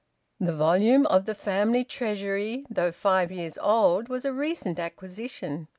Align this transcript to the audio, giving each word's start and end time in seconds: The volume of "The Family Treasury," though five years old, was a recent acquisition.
The 0.39 0.51
volume 0.55 1.05
of 1.05 1.25
"The 1.25 1.35
Family 1.35 1.83
Treasury," 1.83 2.65
though 2.71 2.91
five 2.91 3.31
years 3.31 3.59
old, 3.61 4.09
was 4.09 4.25
a 4.25 4.33
recent 4.33 4.79
acquisition. 4.79 5.67